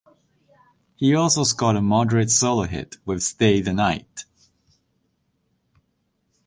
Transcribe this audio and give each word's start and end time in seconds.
He 0.95 1.13
also 1.13 1.43
scored 1.43 1.75
a 1.75 1.81
moderate 1.83 2.31
solo 2.31 2.63
hit 2.63 2.97
with 3.05 3.21
Stay 3.21 3.61
the 3.61 3.71
Night. 3.71 4.25